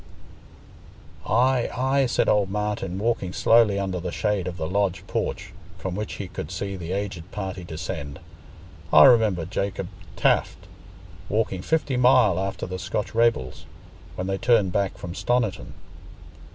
"Aye, 1.27 1.69
aye," 1.75 2.07
said 2.07 2.27
old 2.27 2.49
Martin, 2.49 2.97
walking 2.97 3.31
slowly 3.33 3.77
under 3.77 3.99
the 3.99 4.11
shade 4.11 4.47
of 4.47 4.57
the 4.57 4.65
lodge 4.67 5.05
porch, 5.05 5.53
from 5.77 5.93
which 5.93 6.13
he 6.13 6.27
could 6.27 6.49
see 6.49 6.75
the 6.75 6.91
aged 6.91 7.29
party 7.29 7.63
descend. 7.63 8.19
"I 8.91 9.05
remember 9.05 9.45
Jacob 9.45 9.89
Taft 10.15 10.65
walking 11.29 11.61
fifty 11.61 11.97
mile 11.97 12.39
after 12.39 12.65
the 12.65 12.79
Scotch 12.79 13.13
raybels, 13.13 13.65
when 14.15 14.25
they 14.25 14.39
turned 14.39 14.71
back 14.71 14.97
from 14.97 15.13
Stoniton." 15.13 15.73